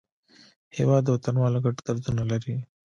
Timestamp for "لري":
2.31-2.55